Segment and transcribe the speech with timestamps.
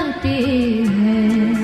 [0.00, 1.59] जाते हैं।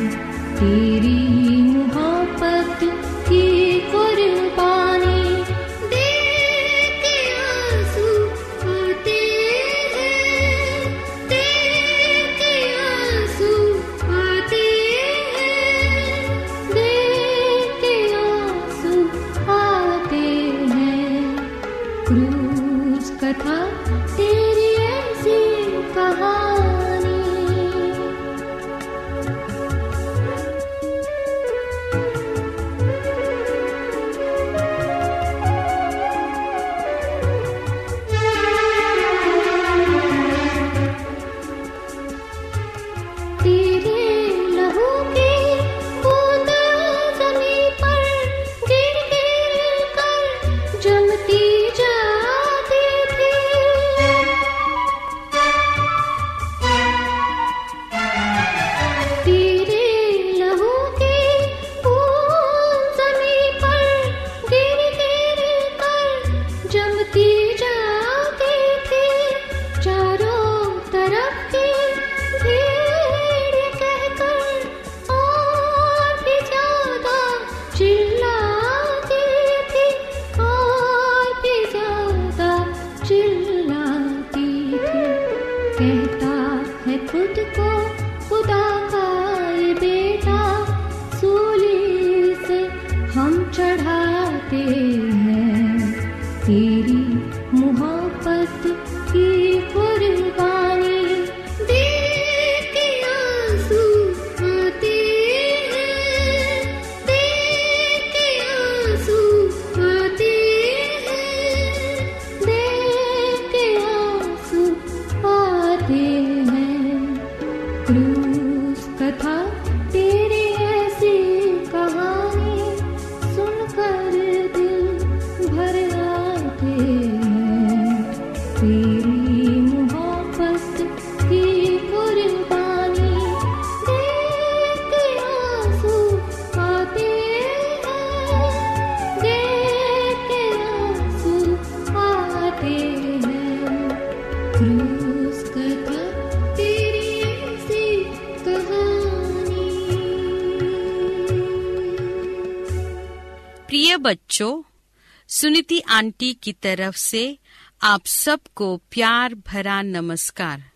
[155.97, 157.39] आंटी की तरफ़ से
[157.83, 160.71] आप सबको प्यार भरा नमस्कार।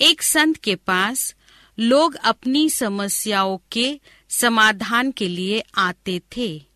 [0.00, 1.34] एक संत के पास
[1.78, 6.66] लोग अपनी समस्याओं के समाधान के लिए आते थे।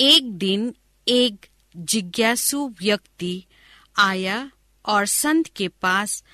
[0.00, 0.74] एक दिन
[1.08, 1.46] एक
[1.76, 3.44] जिज्ञासु व्यक्ति
[3.98, 4.50] आया
[4.84, 6.24] और संत के पास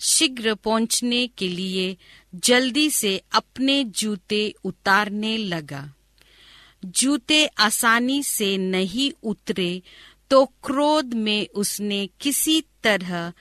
[0.00, 1.96] शीघ्र पहुँचने के लिए
[2.34, 5.93] जल्दी से अपने जूते उतारने लगा।
[6.84, 9.82] जूते आसानी से नहीं उतरे
[10.30, 13.32] तो क्रोध में उसने किसी तरह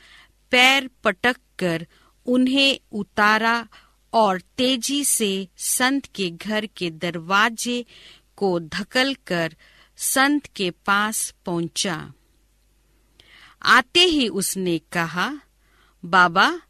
[0.52, 1.88] पैर पटक कर
[2.26, 3.68] उन्हें उतारा
[4.14, 7.86] और तेज़ी से संत के घर के दरवाजे
[8.36, 9.56] को धकल कर
[9.98, 12.14] संत के पास पहुँचा।
[13.64, 15.40] आते ही उसने कहा,
[16.06, 16.62] बाबा,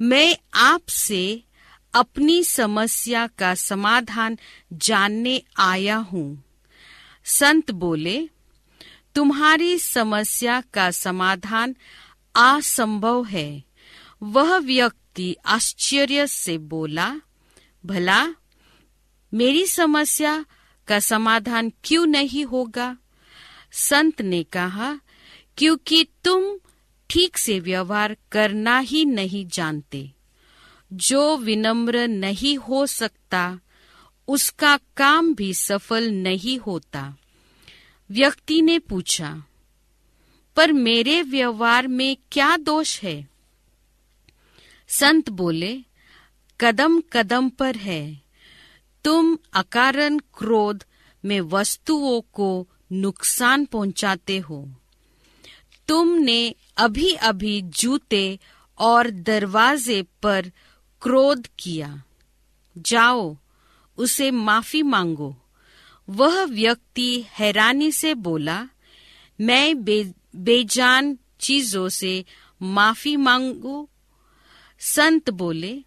[0.00, 1.44] मैं आपसे
[1.96, 4.38] अपनी समस्या का समाधान
[4.72, 6.44] जानने आया हूँ।
[7.24, 8.28] संत बोले,
[9.14, 11.76] तुम्हारी समस्या का समाधान
[12.34, 13.64] असंभव है।
[14.22, 17.20] वह व्यक्ति आश्चर्य से बोला,
[17.86, 18.26] भला,
[19.34, 20.44] मेरी समस्या
[20.88, 22.96] का समाधान क्यों नहीं होगा?
[23.72, 25.00] संत ने कहा,
[25.58, 26.58] क्योंकि तुम
[27.10, 30.15] ठीक से व्यवहार करना ही नहीं जानते।
[30.92, 33.58] जो विनम्र नहीं हो सकता,
[34.28, 37.16] उसका काम भी सफल नहीं होता।
[38.10, 39.44] व्यक्ति ने पूछा,
[40.56, 43.28] पर मेरे व्यवहार में क्या दोष है?
[44.88, 45.80] संत बोले,
[46.60, 48.22] कदम कदम पर है।
[49.04, 50.84] तुम अकारण क्रोध
[51.24, 54.74] में वस्तुओं को नुकसान पहुंचाते हो।
[55.88, 58.38] तुमने अभी अभी जूते
[58.78, 60.52] और दरवाजे पर
[61.02, 62.02] क्रोध किया।
[62.78, 63.36] जाओ
[63.98, 65.36] उसे माफ़ी मांगो।
[66.08, 68.68] वह व्यक्ति हैरानी से बोला
[69.40, 72.24] मैं बे, बेजान चीज़ों से
[72.62, 73.90] माफ़ी मांगो।
[74.78, 75.84] संत बोले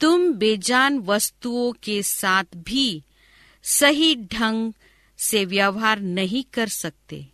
[0.00, 3.02] तुम बेजान वस्तुओं के साथ भी
[3.62, 4.72] सही ढंग
[5.18, 7.26] से व्यवहार नहीं कर सकते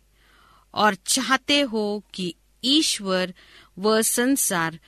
[0.73, 3.33] और चाहते हो कि ईश्वर
[3.79, 4.79] व संसार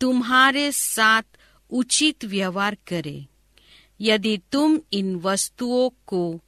[0.00, 1.22] तुम्हारे साथ
[1.70, 3.26] उचित व्यवहार करे।
[4.00, 6.40] यदि तुम इन वस्तुओं को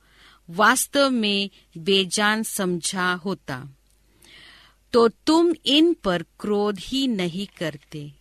[0.50, 3.68] वास्तव में बेजान समझा होता
[4.92, 8.12] तो तुम इन पर क्रोध ही नहीं करते।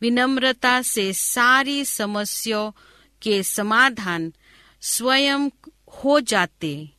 [0.00, 2.72] विनम्रता से सारी समस्याओं
[3.22, 4.32] के समाधान
[4.80, 5.48] स्वयं
[5.88, 6.90] हो जाते।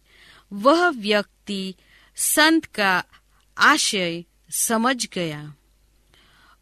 [0.53, 1.75] वह व्यक्ति
[2.15, 3.03] संत का
[3.57, 5.55] आशय समझ गया।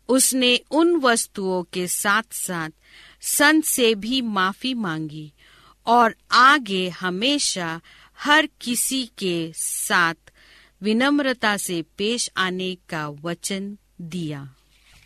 [0.09, 2.69] उसने उन वस्तुओं के साथ साथ
[3.21, 5.33] संत से भी माफ़ी मांगी
[5.85, 7.81] और आगे हमेशा
[8.19, 10.15] हर किसी के साथ
[10.81, 14.55] विनम्रता से पेश आने का वचन दिया।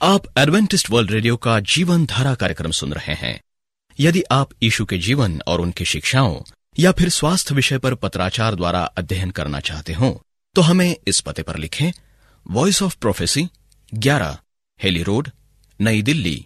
[0.03, 3.41] आप एडवेंटिस्ट वर्ल्ड रेडियो का जीवन धारा कार्यक्रम सुन रहे हैं।
[3.99, 6.41] यदि आप यीशु के जीवन और उनकी शिक्षाओं
[6.79, 10.21] या फिर स्वास्थ्य विषय पर पत्राचार द्वारा अध्ययन करना चाहते हो
[10.55, 11.91] तो हमें इस पते पर लिखें
[12.47, 13.47] voice of prophecy
[13.93, 14.35] 11
[14.83, 15.29] Hailey road,
[15.81, 16.45] नई दिल्ली,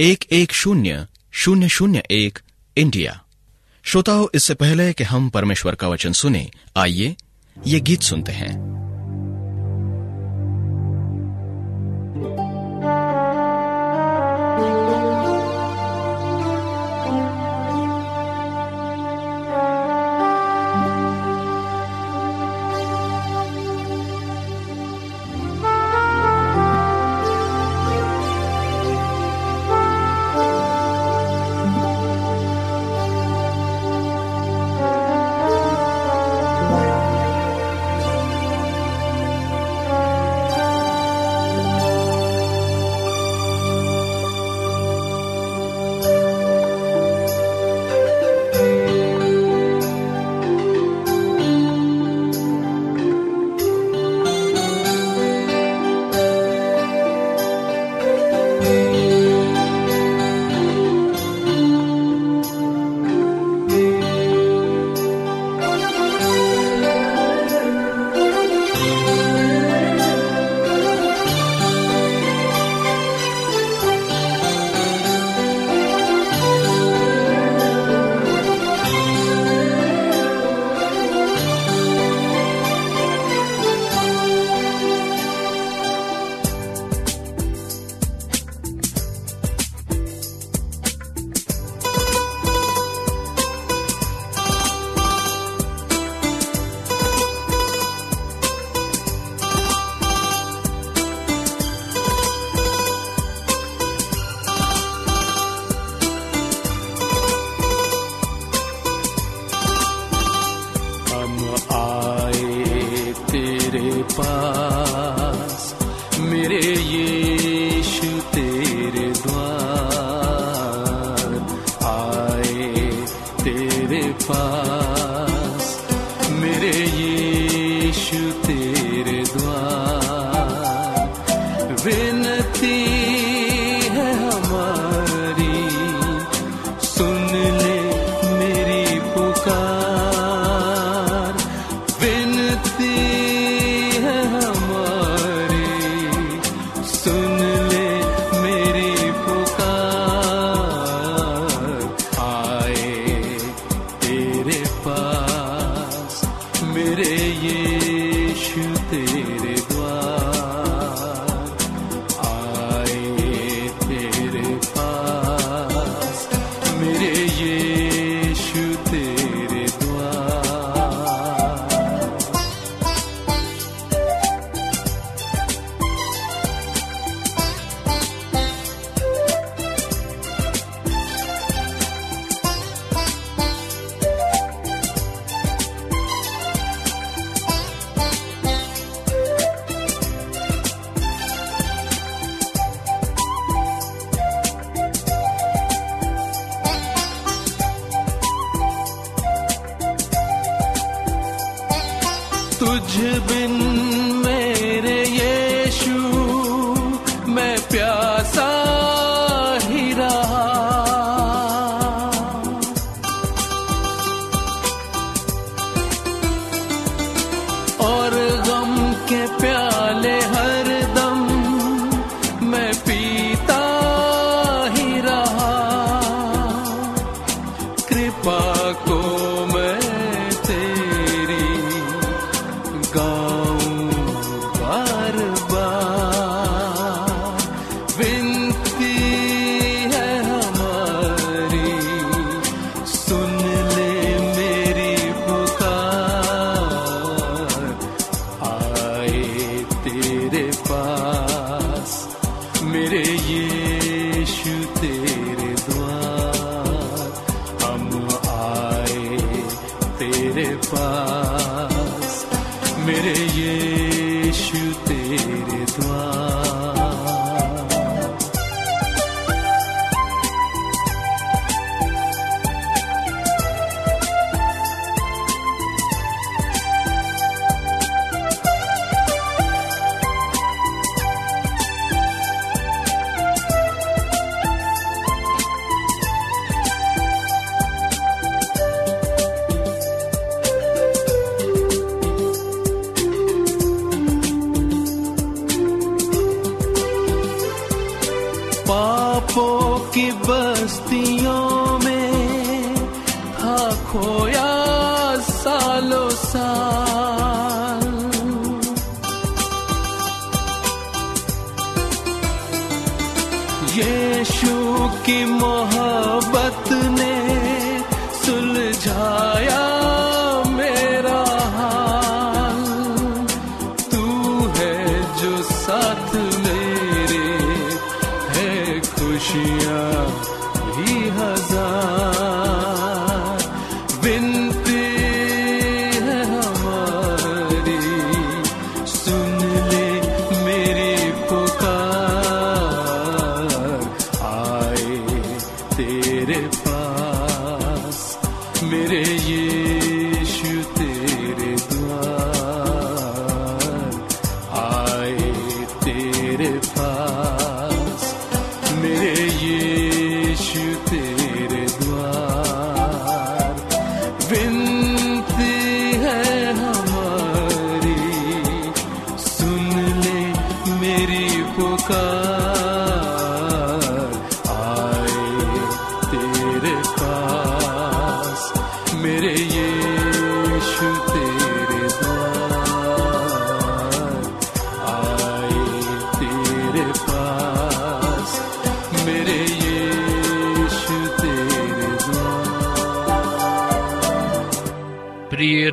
[0.00, 2.38] एक एक शून्य शून्य शून्य एक,
[2.76, 3.24] इंडिया।
[3.84, 7.16] श्रोताओं, इससे पहले कि हम परमेश्वर का वचन सुने, आइए
[7.66, 8.85] ये गीत सुनते हैं।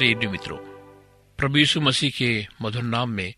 [0.03, 0.57] रेडियो मित्रों,
[1.37, 3.33] प्रभु मसीह के मधुर नाम में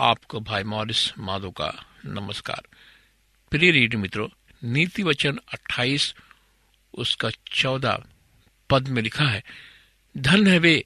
[0.00, 2.62] आपको भाई मॉरिस माधो का नमस्कार।
[3.50, 4.28] प्रिय रेडियो मित्रों,
[4.64, 6.14] नीति वचन 28
[6.94, 8.04] उसका 14
[8.70, 9.42] पद में लिखा है
[10.18, 10.84] धन है वे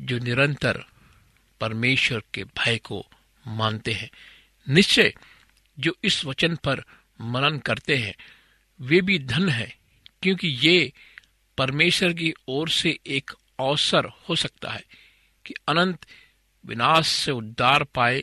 [0.00, 0.84] जो निरंतर
[1.60, 3.06] परमेश्वर के भय को
[3.46, 4.10] मानते हैं।
[4.68, 5.14] निश्चय
[5.78, 6.84] जो इस वचन पर
[7.20, 8.14] मनन करते हैं,
[8.80, 9.76] वे भी धन है,
[10.22, 10.92] क्योंकि ये
[11.58, 14.84] परमेश्वर की ओर से एक अवसर हो सकता है
[15.46, 16.06] कि अनंत
[16.66, 18.22] विनाश से उद्धार पाए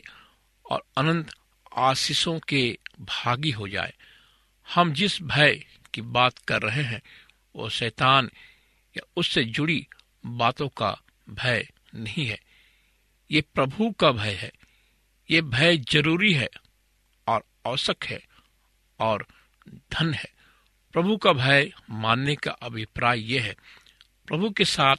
[0.70, 1.34] और अनंत
[1.76, 3.94] आशीषों के भागी हो जाए।
[4.74, 7.02] हम जिस भय की बात कर रहे हैं,
[7.56, 8.30] वो शैतान
[8.96, 9.86] या उससे जुड़ी
[10.26, 11.00] बातों का
[11.30, 12.40] भय नहीं है।
[13.30, 14.52] ये प्रभु का भय है।
[15.30, 16.48] ये भय ज़रूरी है
[17.28, 18.20] और आवश्यक है
[19.00, 19.26] और
[19.68, 20.32] धन है।
[20.92, 23.56] प्रभु का भय मानने का अभिप्राय यह है।
[24.26, 24.96] प्रभु के साथ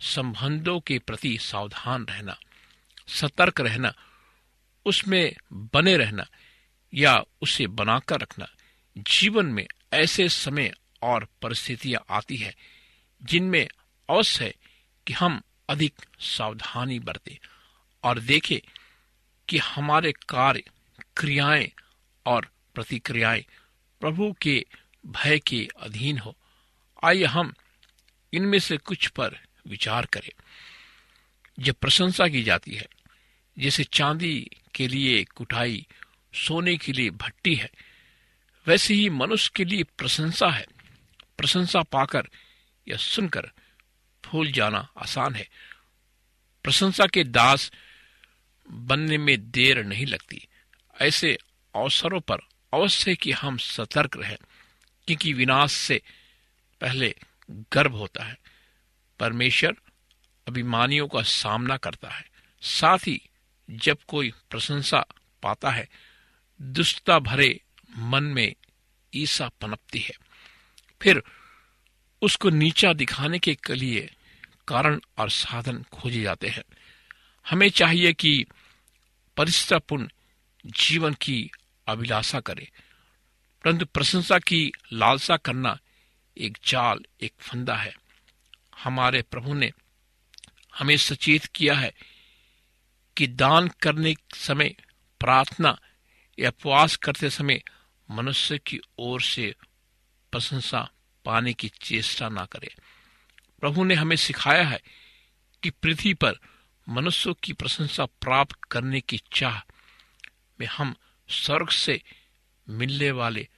[0.00, 2.38] संबंधों के प्रति सावधान रहना,
[3.08, 3.94] सतर्क रहना,
[4.86, 6.26] उसमें बने रहना
[6.94, 8.46] या उसे बनाकर रखना।
[8.98, 12.54] जीवन में ऐसे समय और परिस्थितियाँ आती है
[13.22, 13.68] जिनमें
[14.10, 14.54] अवश्य है
[15.06, 17.38] कि हम अधिक सावधानी बरते
[18.04, 18.58] और देखें
[19.48, 20.62] कि हमारे कार्य,
[21.16, 21.72] क्रियाएँ
[22.26, 23.44] और प्रतिक्रियाएँ
[24.00, 24.66] प्रभु के
[25.06, 26.36] भय के अधीन हो।
[27.04, 27.54] आइए हम
[28.32, 30.42] इनमें से कुछ पर विचार करें।
[31.60, 32.88] जब प्रशंसा की जाती है,
[33.58, 35.86] जैसे चांदी के लिए कुटाई
[36.34, 37.70] सोने के लिए भट्टी है,
[38.66, 40.66] वैसे ही मनुष्य के लिए प्रशंसा है।
[41.38, 42.22] प्रशंसा पाकर
[42.88, 43.50] या सुनकर
[44.26, 45.48] भूल जाना आसान है।
[46.64, 47.72] प्रशंसा के दास
[48.70, 50.48] बनने में देर नहीं लगती।
[51.00, 51.38] ऐसे
[51.76, 52.38] अवसरों पर
[52.74, 54.38] अवश्य कि हम सतर्क रहें,
[55.06, 56.02] क्योंकि विनाश से
[56.80, 57.14] पहले
[57.50, 58.38] गर्भ होता है।
[59.20, 59.76] परमेश्वर
[60.48, 62.30] अभिमानियों का सामना करता है।
[62.62, 63.28] साथ ही
[63.70, 65.04] जब कोई प्रशंसा
[65.42, 65.88] पाता है,
[66.62, 67.60] दुष्टता भरे
[67.98, 68.54] मन में
[69.14, 70.12] ईसा पनपती है।
[71.02, 71.22] फिर
[72.22, 74.14] उसको नीचा दिखाने के लिए
[74.68, 76.62] कारण और साधन खोजे जाते हैं।
[77.50, 78.46] हमें चाहिए कि
[79.36, 80.08] परिश्रमपूर्ण
[80.66, 81.50] जीवन की
[81.86, 82.66] अभिलाषा करें।
[83.64, 85.78] परंतु प्रशंसा की लालसा करना
[86.38, 88.07] एक जाल, एक फंदा है।
[88.84, 89.72] हमारे प्रभु ने
[90.74, 91.94] हमें सचेत किया है
[93.16, 94.68] कि दान करने समय,
[95.20, 95.78] प्रार्थना
[96.38, 97.62] या उपवास करते समय
[98.10, 99.54] मनुष्य की ओर से
[100.32, 100.90] प्रशंसा
[101.24, 102.74] पाने की चेष्टा ना करे।
[103.60, 104.82] प्रभु ने हमें सिखाया है
[105.62, 106.32] कि पृथ्वी पर
[106.88, 109.72] मनुष्यों की प्रशंसा प्राप्त करने की चाह
[110.60, 110.94] में हम
[111.28, 112.02] स्वर्ग से
[112.68, 113.48] मिलने वाले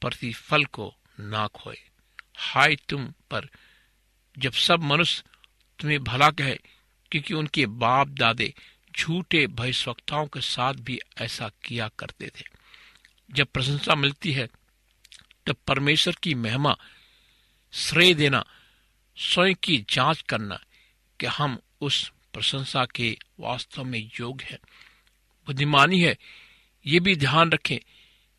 [0.00, 1.78] प्रतिफल को ना खोए।
[2.36, 3.48] हाय, तुम पर
[4.40, 5.24] जब सब मनुष्य
[5.78, 6.58] तुम्हें भला कहे,
[7.10, 8.54] क्योंकि उनके बाप दादे
[8.98, 12.44] झूठे भयस्वक्ताओं के साथ भी ऐसा किया करते थे।
[13.30, 14.46] जब प्रशंसा मिलती है,
[15.46, 16.76] तब परमेश्वर की महिमा,
[17.72, 18.44] श्रेय देना,
[19.16, 20.60] स्वयं की जाँच करना
[21.20, 24.58] कि हम उस प्रशंसा के वास्तव में योग्य है।
[25.46, 26.18] बुद्धिमानी है,
[26.86, 27.78] ये भी ध्यान रखें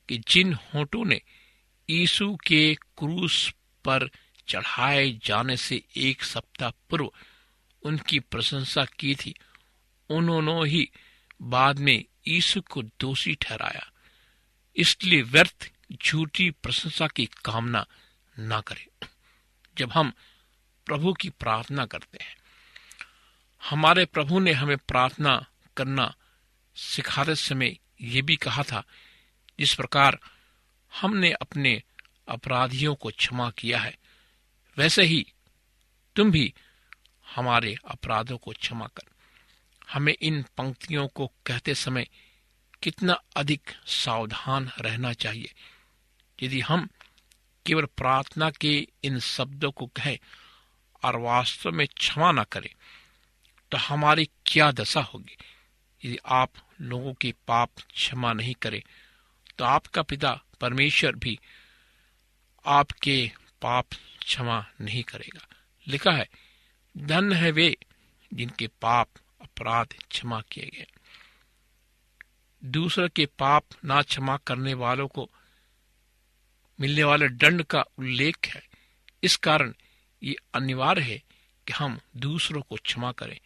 [0.09, 1.21] कि जिन होठों ने
[1.89, 3.49] यीशु के क्रूस
[3.85, 4.09] पर
[4.51, 7.11] चढ़ाए जाने से एक सप्ताह पूर्व
[7.83, 9.35] उनकी प्रशंसा की थी।
[10.09, 10.91] उन्होंने ही
[11.41, 13.91] बाद में यीशु को दोषी ठहराया।
[14.75, 15.71] इसलिए व्यर्थ
[16.05, 17.85] झूठी प्रशंसा की कामना
[18.39, 19.05] ना करें।
[19.77, 20.13] जब हम
[20.85, 22.37] प्रभु की प्रार्थना करते हैं,
[23.69, 25.45] हमारे प्रभु ने हमें प्रार्थना
[25.77, 26.15] करना
[26.75, 28.83] सिखाते समय ये भी कहा था,
[29.59, 30.19] जिस प्रकार
[31.01, 31.83] हमने अपने
[32.27, 34.00] अपराधियों को क्षमा किया है
[34.77, 35.25] वैसे ही
[36.15, 36.53] तुम भी
[37.35, 39.03] हमारे अपराधों को क्षमा कर।
[39.89, 42.07] हमें इन पंक्तियों को कहते समय
[42.83, 45.53] कितना अधिक सावधान रहना चाहिए।
[46.43, 46.89] यदि हम
[47.65, 50.17] केवल प्रार्थना के इन शब्दों को कहें
[51.03, 52.73] और वास्तव में क्षमा न करें
[53.71, 55.37] तो हमारी क्या दशा होगी?
[56.05, 58.81] यदि आप लोगों के पाप क्षमा नहीं करें
[59.57, 61.39] तो आपका पिता परमेश्वर भी
[62.65, 63.85] आपके पाप
[64.19, 65.47] क्षमा नहीं करेगा।
[65.87, 66.29] लिखा है,
[66.97, 67.77] धन है वे
[68.33, 69.07] जिनके पाप
[69.41, 70.87] अपराध क्षमा किए गए।
[72.63, 75.29] दूसरे के पाप ना क्षमा करने वालों को
[76.79, 78.67] मिलने वाले दंड का उल्लेख है।
[79.23, 79.73] इस कारण
[80.23, 81.17] ये अनिवार्य है
[81.67, 83.39] कि हम दूसरों को क्षमा करें।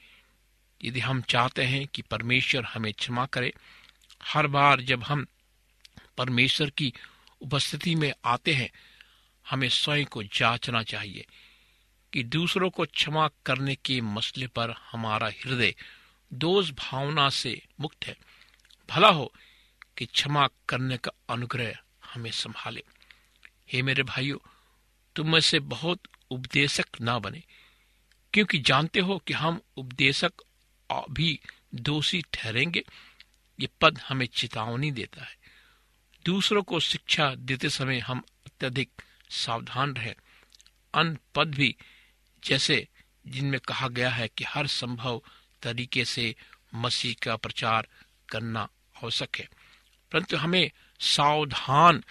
[0.83, 3.53] यदि हम चाहते हैं कि परमेश्वर हमें क्षमा करे,
[4.23, 5.27] हर बार जब हम
[6.17, 6.93] परमेश्वर की
[7.41, 8.69] उपस्थिति में आते हैं
[9.49, 11.25] हमें स्वयं को जांचना चाहिए
[12.13, 15.75] कि दूसरों को क्षमा करने के मसले पर हमारा हृदय
[16.33, 18.17] दोष भावना से मुक्त है।
[18.89, 19.33] भला हो
[19.97, 22.83] कि क्षमा करने का अनुग्रह हमें संभाले।
[23.73, 24.37] हे मेरे भाइयों,
[25.15, 25.99] तुम में से बहुत
[26.31, 27.43] उपदेशक ना बने,
[28.33, 30.33] क्योंकि जानते हो कि हम उपदेशक
[31.11, 31.39] भी
[31.75, 32.83] दोषी ठहरेंगे।
[33.59, 35.37] ये पद हमें चेतावनी देता है।
[36.25, 38.89] दूसरों को शिक्षा देते समय हम अत्यधिक
[39.29, 40.15] सावधान रहे।
[40.93, 41.75] अन्य पद भी,
[42.43, 42.87] जैसे
[43.27, 45.21] जिनमें कहा गया है कि हर संभव
[45.63, 46.35] तरीके से
[46.75, 47.87] मसीह का प्रचार
[48.29, 48.69] करना
[49.03, 49.49] आवश्यक है।
[50.11, 52.03] परंतु हमें सावधान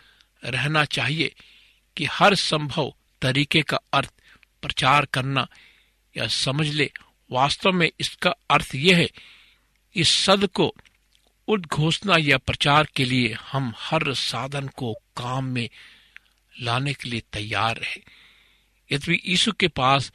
[0.44, 1.34] रहना चाहिए
[1.96, 4.12] कि हर संभव तरीके का अर्थ
[4.62, 5.48] प्रचार करना
[6.16, 6.92] या समझ ले,
[7.30, 9.08] वास्तव में इसका अर्थ यह है
[9.94, 10.74] कि सद को
[11.48, 15.70] उद्घोषणा या प्रचार के लिए हम हर साधन को काम में
[16.60, 18.04] लाने के लिए तैयार रहे
[18.92, 20.12] यद्यपि यीशु के पास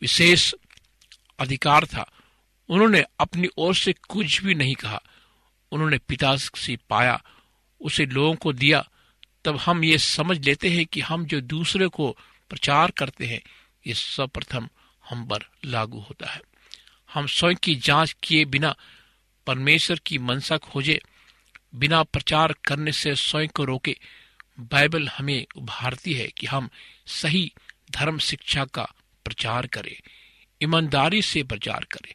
[0.00, 0.54] विशेष
[1.38, 2.10] अधिकार था,
[2.68, 5.02] उन्होंने अपनी ओर से कुछ भी नहीं कहा।
[5.72, 7.24] उन्होंने पिता से पाया,
[7.80, 8.88] उसे लोगों को दिया।
[9.44, 12.18] तब हम ये समझ लेते हैं कि हम जो दूसरे को
[12.50, 13.42] प्रचार करते हैं,
[13.86, 14.68] ये सर्वप्रथम
[15.08, 16.40] हम पर लागू होता है।
[17.14, 18.76] हम स्वयं की जाँच किए बिना
[19.46, 21.02] परमेश्वर की मनसा खोजे,
[21.74, 23.96] बिना प्रचार करने से स्वयं को रोके।
[24.62, 26.68] बाइबल हमें उभारती है कि हम
[27.06, 27.52] सही
[27.90, 28.84] धर्म शिक्षा का
[29.24, 29.96] प्रचार करें,
[30.62, 32.14] ईमानदारी से प्रचार करें,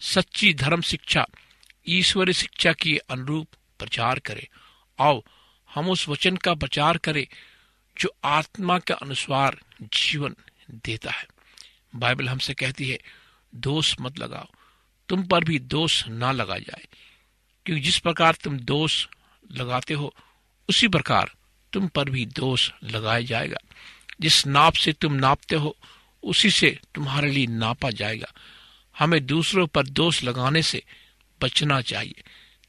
[0.00, 1.26] सच्ची धर्म शिक्षा,
[1.88, 4.46] ईश्वरीय शिक्षा के अनुरूप प्रचार करें।
[4.98, 5.22] आओ,
[5.70, 7.26] हम उस वचन का प्रचार करें
[7.96, 10.34] जो आत्मा के अनुसार जीवन
[10.70, 11.26] देता है।
[11.96, 12.98] बाइबल हमसे कहती है,
[13.54, 14.48] दोष मत लगाओ,
[15.08, 16.86] तुम पर भी दोष ना लगा जाए,
[17.66, 19.06] क्योंकि जिस प्रकार तुम दोष
[19.52, 20.14] लगाते हो,
[20.68, 21.30] उसी प्रकार
[21.72, 23.56] तुम पर भी दोष लगाया जाएगा।
[24.20, 25.76] जिस नाप से तुम नापते हो,
[26.22, 28.32] उसी से तुम्हारे लिए नापा जाएगा।
[28.98, 30.84] हमें दूसरों पर दोष लगाने से
[31.40, 32.22] बचना चाहिए,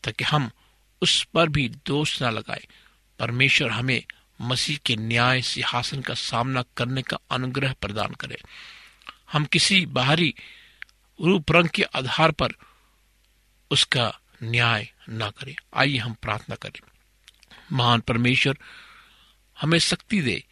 [0.04, 0.52] ताकि हम
[1.02, 2.68] उस पर भी दोष न लगाए।
[3.20, 4.04] परमेश्वर हमें
[4.42, 8.42] मसीह के न्याय, सिंहासन का सामना करने का अनुग्रह प्रदान करे।
[9.32, 10.36] हम किसी बाहरी
[11.22, 12.50] रूप रंग के आधार पर
[13.72, 16.80] उसका न्याय ना करें। आइए हम प्रार्थना करें।
[17.72, 18.58] महान परमेश्वर
[19.64, 20.44] हमें शक्ति दे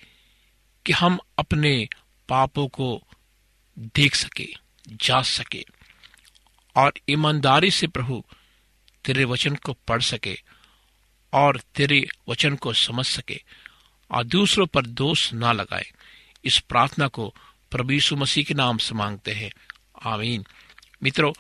[0.86, 1.90] कि हम अपने
[2.30, 3.08] पापों को
[3.80, 4.54] देख सके,
[4.88, 5.66] जाँच सके
[6.76, 8.24] और ईमानदारी से प्रभु
[9.06, 10.38] तेरे वचन को पढ़ सके
[11.34, 13.42] और तेरे वचन को समझ सके
[14.12, 15.92] और दूसरों पर दोष ना लगाए।
[16.46, 17.36] इस प्रार्थना को
[17.72, 19.52] प्रभु मसीह के नाम से मांगते हैं।
[20.04, 20.46] आमीन।
[21.04, 21.34] मित्रों,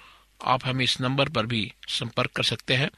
[0.43, 2.89] आप हमें इस नंबर पर भी संपर्क कर सकते हैं।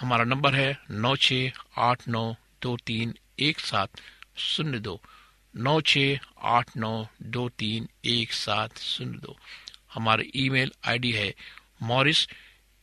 [0.00, 1.32] हमारा नंबर है नौ छ
[1.78, 4.00] आठ नौ दो तीन एक सात
[4.38, 5.00] शून्य दो।
[5.54, 5.98] नौ छ
[6.48, 6.92] आठ नौ
[7.36, 9.36] दो तीन एक सात शून्य दो।
[9.94, 11.32] हमारी ईमेल आईडी है
[11.82, 12.26] Morris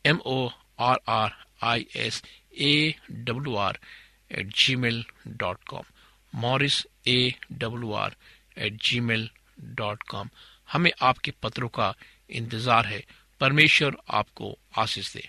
[0.04, 0.48] M O
[0.80, 1.30] R R
[1.66, 2.22] I S
[2.54, 3.78] A W R
[4.38, 5.84] at Gmail dot com
[6.32, 7.18] Morris A
[7.52, 8.16] W R
[8.56, 9.28] at Gmail
[9.76, 10.28] dot com
[10.72, 11.94] हमें आपके पत्रों का
[12.30, 13.02] इंतज़ार है।
[13.40, 15.28] परमेश्वर आपको आशीष दे।